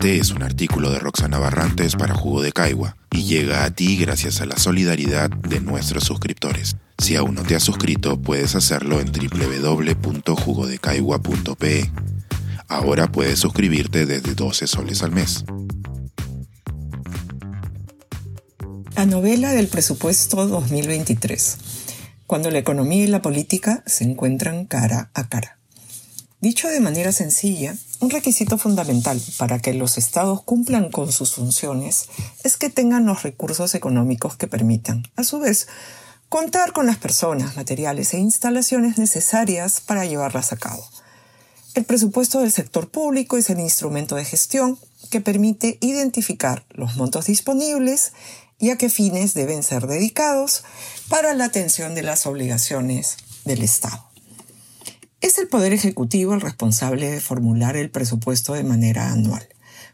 Este 0.00 0.16
es 0.16 0.30
un 0.30 0.42
artículo 0.42 0.90
de 0.90 0.98
Roxana 0.98 1.38
Barrantes 1.38 1.94
para 1.94 2.14
Jugo 2.14 2.40
de 2.40 2.52
Caigua 2.52 2.96
y 3.10 3.24
llega 3.24 3.64
a 3.64 3.70
ti 3.70 3.98
gracias 3.98 4.40
a 4.40 4.46
la 4.46 4.56
solidaridad 4.56 5.28
de 5.28 5.60
nuestros 5.60 6.04
suscriptores. 6.04 6.76
Si 6.96 7.16
aún 7.16 7.34
no 7.34 7.42
te 7.42 7.54
has 7.54 7.62
suscrito, 7.62 8.18
puedes 8.18 8.54
hacerlo 8.54 8.98
en 8.98 9.12
www.jugodecaigua.pe. 9.12 11.90
Ahora 12.66 13.12
puedes 13.12 13.40
suscribirte 13.40 14.06
desde 14.06 14.34
12 14.34 14.66
soles 14.68 15.02
al 15.02 15.12
mes. 15.12 15.44
La 18.96 19.04
novela 19.04 19.52
del 19.52 19.68
presupuesto 19.68 20.46
2023, 20.46 21.58
cuando 22.26 22.50
la 22.50 22.58
economía 22.58 23.04
y 23.04 23.08
la 23.08 23.20
política 23.20 23.82
se 23.84 24.04
encuentran 24.04 24.64
cara 24.64 25.10
a 25.12 25.28
cara. 25.28 25.58
Dicho 26.40 26.68
de 26.68 26.80
manera 26.80 27.12
sencilla, 27.12 27.74
un 28.00 28.10
requisito 28.10 28.56
fundamental 28.58 29.20
para 29.38 29.58
que 29.58 29.74
los 29.74 29.98
estados 29.98 30.42
cumplan 30.42 30.90
con 30.90 31.12
sus 31.12 31.34
funciones 31.34 32.06
es 32.42 32.56
que 32.56 32.70
tengan 32.70 33.06
los 33.06 33.22
recursos 33.22 33.74
económicos 33.74 34.36
que 34.36 34.46
permitan, 34.46 35.04
a 35.16 35.24
su 35.24 35.38
vez, 35.38 35.68
contar 36.30 36.72
con 36.72 36.86
las 36.86 36.96
personas, 36.96 37.56
materiales 37.56 38.14
e 38.14 38.18
instalaciones 38.18 38.98
necesarias 38.98 39.80
para 39.80 40.06
llevarlas 40.06 40.52
a 40.52 40.56
cabo. 40.56 40.84
El 41.74 41.84
presupuesto 41.84 42.40
del 42.40 42.50
sector 42.50 42.88
público 42.88 43.36
es 43.36 43.50
el 43.50 43.60
instrumento 43.60 44.16
de 44.16 44.24
gestión 44.24 44.78
que 45.10 45.20
permite 45.20 45.78
identificar 45.80 46.64
los 46.70 46.96
montos 46.96 47.26
disponibles 47.26 48.12
y 48.58 48.70
a 48.70 48.76
qué 48.76 48.88
fines 48.88 49.34
deben 49.34 49.62
ser 49.62 49.86
dedicados 49.86 50.64
para 51.08 51.34
la 51.34 51.44
atención 51.44 51.94
de 51.94 52.02
las 52.02 52.26
obligaciones 52.26 53.16
del 53.44 53.62
Estado. 53.62 54.09
Es 55.20 55.36
el 55.36 55.48
Poder 55.48 55.74
Ejecutivo 55.74 56.32
el 56.32 56.40
responsable 56.40 57.10
de 57.10 57.20
formular 57.20 57.76
el 57.76 57.90
presupuesto 57.90 58.54
de 58.54 58.64
manera 58.64 59.12
anual. 59.12 59.46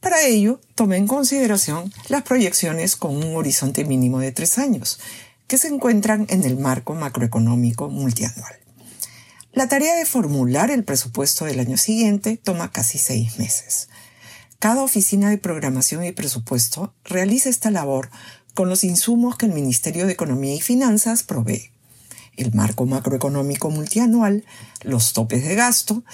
Para 0.00 0.22
ello, 0.22 0.62
tome 0.74 0.96
en 0.96 1.06
consideración 1.06 1.92
las 2.08 2.22
proyecciones 2.22 2.96
con 2.96 3.14
un 3.16 3.36
horizonte 3.36 3.84
mínimo 3.84 4.20
de 4.20 4.32
tres 4.32 4.56
años, 4.56 4.98
que 5.46 5.58
se 5.58 5.68
encuentran 5.68 6.24
en 6.30 6.44
el 6.44 6.56
marco 6.56 6.94
macroeconómico 6.94 7.90
multianual. 7.90 8.54
La 9.52 9.68
tarea 9.68 9.94
de 9.94 10.06
formular 10.06 10.70
el 10.70 10.84
presupuesto 10.84 11.44
del 11.44 11.60
año 11.60 11.76
siguiente 11.76 12.38
toma 12.42 12.72
casi 12.72 12.96
seis 12.96 13.38
meses. 13.38 13.90
Cada 14.58 14.82
oficina 14.82 15.28
de 15.28 15.36
programación 15.36 16.02
y 16.02 16.12
presupuesto 16.12 16.94
realiza 17.04 17.50
esta 17.50 17.70
labor 17.70 18.08
con 18.54 18.70
los 18.70 18.84
insumos 18.84 19.36
que 19.36 19.44
el 19.44 19.52
Ministerio 19.52 20.06
de 20.06 20.12
Economía 20.12 20.54
y 20.54 20.62
Finanzas 20.62 21.24
provee 21.24 21.72
el 22.36 22.52
marco 22.54 22.86
macroeconómico 22.86 23.70
multianual, 23.70 24.44
los 24.82 25.12
topes 25.12 25.44
de 25.44 25.54
gasto 25.54 26.04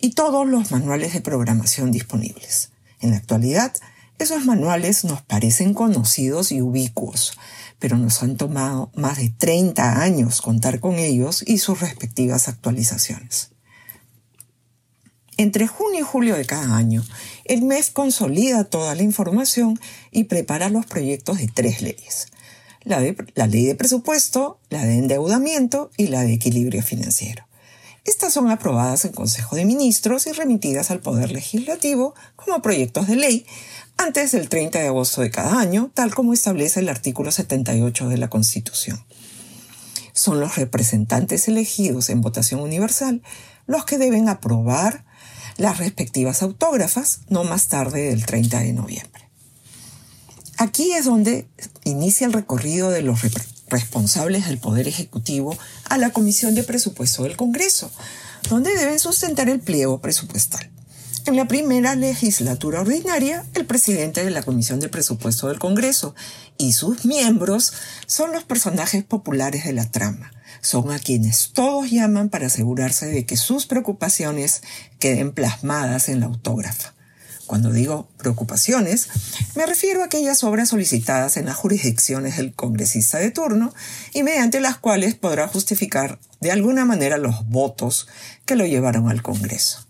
y 0.00 0.10
todos 0.10 0.46
los 0.46 0.70
manuales 0.70 1.12
de 1.12 1.20
programación 1.20 1.90
disponibles. 1.90 2.70
En 3.00 3.10
la 3.12 3.16
actualidad, 3.16 3.72
esos 4.18 4.44
manuales 4.44 5.04
nos 5.04 5.22
parecen 5.22 5.74
conocidos 5.74 6.52
y 6.52 6.60
ubicuos, 6.60 7.32
pero 7.78 7.96
nos 7.96 8.22
han 8.22 8.36
tomado 8.36 8.90
más 8.94 9.18
de 9.18 9.30
30 9.30 10.00
años 10.00 10.40
contar 10.42 10.80
con 10.80 10.96
ellos 10.96 11.42
y 11.46 11.58
sus 11.58 11.80
respectivas 11.80 12.48
actualizaciones. 12.48 13.50
Entre 15.36 15.66
junio 15.66 16.00
y 16.00 16.02
julio 16.02 16.36
de 16.36 16.44
cada 16.44 16.76
año, 16.76 17.02
el 17.44 17.62
MEF 17.62 17.90
consolida 17.90 18.64
toda 18.64 18.94
la 18.94 19.02
información 19.02 19.80
y 20.10 20.24
prepara 20.24 20.68
los 20.68 20.86
proyectos 20.86 21.38
de 21.38 21.48
tres 21.48 21.82
leyes 21.82 22.28
la, 22.84 23.00
ley 23.00 23.66
de 23.66 23.74
presupuesto, 23.74 24.60
la 24.70 24.84
de 24.84 24.98
endeudamiento 24.98 25.90
y 25.96 26.08
la 26.08 26.22
de 26.22 26.32
equilibrio 26.32 26.82
financiero. 26.82 27.44
Estas 28.04 28.32
son 28.32 28.50
aprobadas 28.50 29.04
en 29.04 29.12
Consejo 29.12 29.54
de 29.54 29.64
Ministros 29.64 30.26
y 30.26 30.32
remitidas 30.32 30.90
al 30.90 31.00
Poder 31.00 31.30
Legislativo 31.30 32.14
como 32.34 32.60
proyectos 32.60 33.06
de 33.06 33.16
ley 33.16 33.46
antes 33.96 34.32
del 34.32 34.48
30 34.48 34.80
de 34.80 34.88
agosto 34.88 35.20
de 35.20 35.30
cada 35.30 35.60
año, 35.60 35.90
tal 35.94 36.12
como 36.14 36.32
establece 36.32 36.80
el 36.80 36.88
artículo 36.88 37.30
78 37.30 38.08
de 38.08 38.16
la 38.18 38.28
Constitución. 38.28 39.04
Son 40.12 40.40
los 40.40 40.56
representantes 40.56 41.46
elegidos 41.46 42.10
en 42.10 42.20
votación 42.20 42.60
universal 42.60 43.22
los 43.66 43.84
que 43.84 43.98
deben 43.98 44.28
aprobar 44.28 45.04
las 45.56 45.78
respectivas 45.78 46.42
autógrafas 46.42 47.20
no 47.28 47.44
más 47.44 47.68
tarde 47.68 48.08
del 48.08 48.26
30 48.26 48.60
de 48.60 48.72
noviembre. 48.72 49.28
Aquí 50.58 50.92
es 50.92 51.04
donde 51.04 51.46
inicia 51.84 52.26
el 52.26 52.32
recorrido 52.32 52.90
de 52.90 53.02
los 53.02 53.20
responsables 53.68 54.46
del 54.46 54.58
Poder 54.58 54.88
Ejecutivo 54.88 55.56
a 55.88 55.98
la 55.98 56.10
Comisión 56.10 56.54
de 56.54 56.62
Presupuesto 56.62 57.24
del 57.24 57.36
Congreso, 57.36 57.90
donde 58.48 58.74
deben 58.76 58.98
sustentar 58.98 59.48
el 59.48 59.60
pliego 59.60 60.00
presupuestal. 60.00 60.70
En 61.24 61.36
la 61.36 61.46
primera 61.46 61.94
legislatura 61.94 62.80
ordinaria, 62.80 63.46
el 63.54 63.64
presidente 63.64 64.24
de 64.24 64.30
la 64.30 64.42
Comisión 64.42 64.80
de 64.80 64.88
Presupuesto 64.88 65.46
del 65.48 65.60
Congreso 65.60 66.16
y 66.58 66.72
sus 66.72 67.04
miembros 67.04 67.72
son 68.06 68.32
los 68.32 68.42
personajes 68.42 69.04
populares 69.04 69.64
de 69.64 69.72
la 69.72 69.88
trama. 69.88 70.32
Son 70.62 70.90
a 70.90 70.98
quienes 70.98 71.52
todos 71.52 71.90
llaman 71.90 72.28
para 72.28 72.46
asegurarse 72.46 73.06
de 73.06 73.24
que 73.24 73.36
sus 73.36 73.66
preocupaciones 73.66 74.62
queden 74.98 75.32
plasmadas 75.32 76.08
en 76.08 76.20
la 76.20 76.26
autógrafa. 76.26 76.92
Cuando 77.52 77.70
digo 77.70 78.08
preocupaciones, 78.16 79.10
me 79.56 79.66
refiero 79.66 80.00
a 80.00 80.06
aquellas 80.06 80.42
obras 80.42 80.70
solicitadas 80.70 81.36
en 81.36 81.44
las 81.44 81.56
jurisdicciones 81.56 82.38
del 82.38 82.54
congresista 82.54 83.18
de 83.18 83.30
turno 83.30 83.74
y 84.14 84.22
mediante 84.22 84.58
las 84.58 84.78
cuales 84.78 85.16
podrá 85.16 85.48
justificar 85.48 86.18
de 86.40 86.50
alguna 86.50 86.86
manera 86.86 87.18
los 87.18 87.46
votos 87.50 88.08
que 88.46 88.56
lo 88.56 88.64
llevaron 88.64 89.10
al 89.10 89.20
Congreso. 89.20 89.86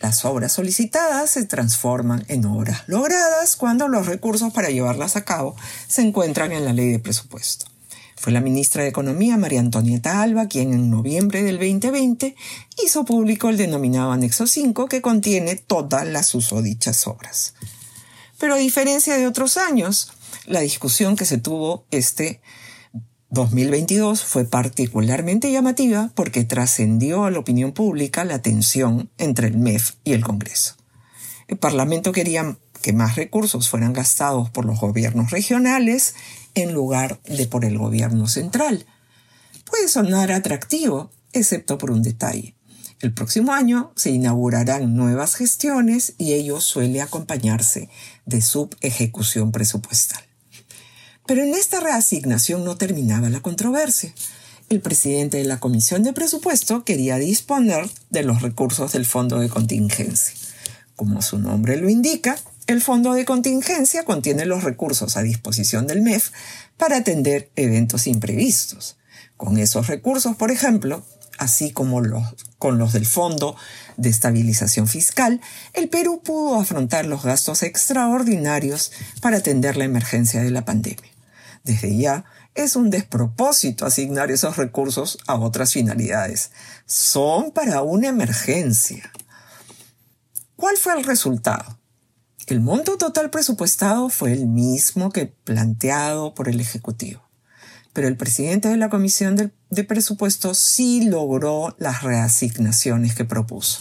Las 0.00 0.24
obras 0.24 0.50
solicitadas 0.50 1.30
se 1.30 1.44
transforman 1.44 2.24
en 2.26 2.44
obras 2.46 2.82
logradas 2.88 3.54
cuando 3.54 3.86
los 3.86 4.06
recursos 4.06 4.52
para 4.52 4.70
llevarlas 4.70 5.14
a 5.14 5.24
cabo 5.24 5.54
se 5.86 6.02
encuentran 6.02 6.50
en 6.50 6.64
la 6.64 6.72
ley 6.72 6.90
de 6.90 6.98
presupuesto. 6.98 7.77
Fue 8.18 8.32
la 8.32 8.40
ministra 8.40 8.82
de 8.82 8.88
Economía, 8.88 9.36
María 9.36 9.60
Antonieta 9.60 10.20
Alba, 10.20 10.48
quien 10.48 10.72
en 10.74 10.90
noviembre 10.90 11.44
del 11.44 11.58
2020 11.58 12.34
hizo 12.84 13.04
público 13.04 13.48
el 13.48 13.56
denominado 13.56 14.10
Anexo 14.10 14.48
5 14.48 14.88
que 14.88 15.00
contiene 15.00 15.54
todas 15.54 16.04
las 16.04 16.26
susodichas 16.26 17.06
obras. 17.06 17.54
Pero 18.36 18.54
a 18.54 18.58
diferencia 18.58 19.16
de 19.16 19.28
otros 19.28 19.56
años, 19.56 20.10
la 20.46 20.60
discusión 20.60 21.14
que 21.14 21.26
se 21.26 21.38
tuvo 21.38 21.86
este 21.92 22.40
2022 23.30 24.24
fue 24.24 24.44
particularmente 24.44 25.52
llamativa 25.52 26.10
porque 26.16 26.42
trascendió 26.42 27.24
a 27.24 27.30
la 27.30 27.38
opinión 27.38 27.70
pública 27.70 28.24
la 28.24 28.42
tensión 28.42 29.10
entre 29.18 29.46
el 29.46 29.58
MEF 29.58 29.92
y 30.02 30.14
el 30.14 30.24
Congreso. 30.24 30.74
El 31.46 31.56
Parlamento 31.56 32.10
quería 32.10 32.58
que 32.82 32.92
más 32.92 33.14
recursos 33.14 33.68
fueran 33.68 33.92
gastados 33.92 34.50
por 34.50 34.64
los 34.64 34.80
gobiernos 34.80 35.30
regionales 35.30 36.14
en 36.62 36.72
lugar 36.72 37.20
de 37.24 37.46
por 37.46 37.64
el 37.64 37.78
gobierno 37.78 38.26
central. 38.28 38.86
Puede 39.64 39.88
sonar 39.88 40.32
atractivo, 40.32 41.10
excepto 41.32 41.78
por 41.78 41.90
un 41.90 42.02
detalle. 42.02 42.54
El 43.00 43.12
próximo 43.12 43.52
año 43.52 43.92
se 43.94 44.10
inaugurarán 44.10 44.96
nuevas 44.96 45.36
gestiones 45.36 46.14
y 46.18 46.32
ello 46.32 46.60
suele 46.60 47.00
acompañarse 47.00 47.88
de 48.26 48.42
subejecución 48.42 49.52
presupuestal. 49.52 50.22
Pero 51.26 51.42
en 51.42 51.54
esta 51.54 51.78
reasignación 51.78 52.64
no 52.64 52.76
terminaba 52.76 53.28
la 53.28 53.40
controversia. 53.40 54.12
El 54.68 54.80
presidente 54.80 55.36
de 55.36 55.44
la 55.44 55.60
Comisión 55.60 56.02
de 56.02 56.12
Presupuesto 56.12 56.84
quería 56.84 57.16
disponer 57.16 57.88
de 58.10 58.22
los 58.22 58.42
recursos 58.42 58.92
del 58.92 59.06
Fondo 59.06 59.38
de 59.38 59.48
Contingencia. 59.48 60.34
Como 60.96 61.22
su 61.22 61.38
nombre 61.38 61.76
lo 61.76 61.88
indica, 61.88 62.36
el 62.68 62.82
fondo 62.82 63.14
de 63.14 63.24
contingencia 63.24 64.04
contiene 64.04 64.44
los 64.44 64.62
recursos 64.62 65.16
a 65.16 65.22
disposición 65.22 65.86
del 65.86 66.02
MEF 66.02 66.30
para 66.76 66.98
atender 66.98 67.50
eventos 67.56 68.06
imprevistos. 68.06 68.98
Con 69.38 69.56
esos 69.56 69.86
recursos, 69.86 70.36
por 70.36 70.50
ejemplo, 70.50 71.02
así 71.38 71.72
como 71.72 72.02
los, 72.02 72.36
con 72.58 72.76
los 72.76 72.92
del 72.92 73.06
Fondo 73.06 73.56
de 73.96 74.10
Estabilización 74.10 74.86
Fiscal, 74.86 75.40
el 75.72 75.88
Perú 75.88 76.20
pudo 76.22 76.60
afrontar 76.60 77.06
los 77.06 77.22
gastos 77.22 77.62
extraordinarios 77.62 78.92
para 79.22 79.38
atender 79.38 79.78
la 79.78 79.84
emergencia 79.84 80.42
de 80.42 80.50
la 80.50 80.66
pandemia. 80.66 81.10
Desde 81.64 81.96
ya, 81.96 82.26
es 82.54 82.76
un 82.76 82.90
despropósito 82.90 83.86
asignar 83.86 84.30
esos 84.30 84.58
recursos 84.58 85.16
a 85.26 85.36
otras 85.36 85.72
finalidades. 85.72 86.50
Son 86.84 87.50
para 87.50 87.80
una 87.80 88.08
emergencia. 88.08 89.10
¿Cuál 90.54 90.76
fue 90.76 90.98
el 90.98 91.04
resultado? 91.04 91.78
El 92.48 92.62
monto 92.62 92.96
total 92.96 93.28
presupuestado 93.28 94.08
fue 94.08 94.32
el 94.32 94.46
mismo 94.46 95.10
que 95.10 95.26
planteado 95.26 96.34
por 96.34 96.48
el 96.48 96.60
Ejecutivo, 96.60 97.20
pero 97.92 98.08
el 98.08 98.16
presidente 98.16 98.70
de 98.70 98.78
la 98.78 98.88
Comisión 98.88 99.36
de, 99.36 99.50
de 99.68 99.84
Presupuestos 99.84 100.56
sí 100.56 101.04
logró 101.04 101.76
las 101.78 102.02
reasignaciones 102.02 103.14
que 103.14 103.26
propuso. 103.26 103.80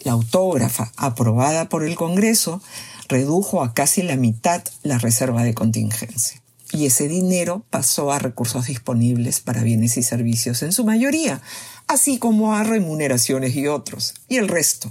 La 0.00 0.12
autógrafa 0.12 0.92
aprobada 0.96 1.68
por 1.68 1.84
el 1.84 1.94
Congreso 1.94 2.62
redujo 3.06 3.62
a 3.62 3.74
casi 3.74 4.02
la 4.02 4.16
mitad 4.16 4.64
la 4.82 4.96
reserva 4.96 5.44
de 5.44 5.52
contingencia. 5.52 6.40
Y 6.72 6.86
ese 6.86 7.06
dinero 7.06 7.66
pasó 7.68 8.12
a 8.12 8.18
recursos 8.18 8.66
disponibles 8.66 9.40
para 9.40 9.62
bienes 9.62 9.98
y 9.98 10.02
servicios 10.02 10.62
en 10.62 10.72
su 10.72 10.86
mayoría, 10.86 11.42
así 11.86 12.16
como 12.18 12.54
a 12.54 12.64
remuneraciones 12.64 13.54
y 13.54 13.68
otros, 13.68 14.14
y 14.26 14.38
el 14.38 14.48
resto, 14.48 14.90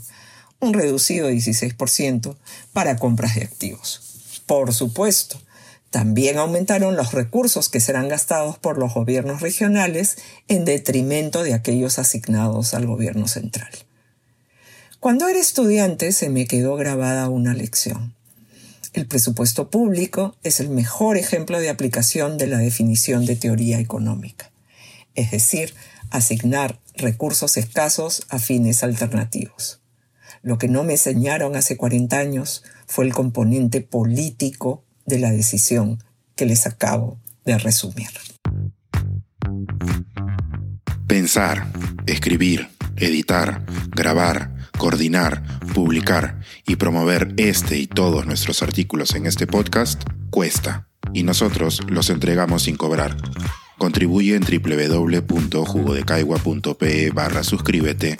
un 0.63 0.73
reducido 0.73 1.29
16% 1.29 2.35
para 2.71 2.95
compras 2.95 3.35
de 3.35 3.43
activos. 3.43 4.41
Por 4.45 4.73
supuesto, 4.73 5.39
también 5.91 6.39
aumentaron 6.39 6.95
los 6.95 7.11
recursos 7.11 7.69
que 7.69 7.79
serán 7.79 8.07
gastados 8.07 8.57
por 8.57 8.79
los 8.79 8.95
gobiernos 8.95 9.41
regionales 9.41 10.17
en 10.47 10.65
detrimento 10.65 11.43
de 11.43 11.53
aquellos 11.53 11.99
asignados 11.99 12.73
al 12.73 12.87
gobierno 12.87 13.27
central. 13.27 13.69
Cuando 14.99 15.27
era 15.27 15.39
estudiante 15.39 16.11
se 16.11 16.29
me 16.29 16.47
quedó 16.47 16.77
grabada 16.77 17.29
una 17.29 17.53
lección. 17.53 18.15
El 18.93 19.05
presupuesto 19.05 19.69
público 19.69 20.35
es 20.43 20.59
el 20.59 20.69
mejor 20.69 21.17
ejemplo 21.17 21.59
de 21.59 21.69
aplicación 21.69 22.37
de 22.37 22.47
la 22.47 22.57
definición 22.57 23.25
de 23.25 23.35
teoría 23.35 23.79
económica, 23.79 24.51
es 25.13 25.29
decir, 25.29 25.75
asignar 26.09 26.79
recursos 26.95 27.57
escasos 27.57 28.23
a 28.29 28.39
fines 28.39 28.81
alternativos. 28.81 29.82
Lo 30.43 30.57
que 30.57 30.67
no 30.67 30.83
me 30.83 30.93
enseñaron 30.93 31.55
hace 31.55 31.77
40 31.77 32.17
años 32.17 32.63
fue 32.85 33.05
el 33.05 33.13
componente 33.13 33.79
político 33.79 34.83
de 35.05 35.17
la 35.17 35.31
decisión 35.31 36.03
que 36.35 36.45
les 36.45 36.67
acabo 36.67 37.17
de 37.45 37.57
resumir. 37.57 38.09
Pensar, 41.07 41.71
escribir, 42.07 42.67
editar, 42.97 43.65
grabar, 43.95 44.53
coordinar, 44.77 45.43
publicar 45.73 46.41
y 46.67 46.75
promover 46.75 47.33
este 47.37 47.77
y 47.77 47.87
todos 47.87 48.25
nuestros 48.25 48.61
artículos 48.61 49.15
en 49.15 49.27
este 49.27 49.47
podcast 49.47 50.03
cuesta 50.29 50.89
y 51.13 51.23
nosotros 51.23 51.79
los 51.87 52.09
entregamos 52.09 52.63
sin 52.63 52.75
cobrar. 52.75 53.15
Contribuye 53.77 54.35
en 54.35 54.43
www.jugodecaigua.pe 54.43 57.11
barra 57.11 57.43
suscríbete 57.43 58.19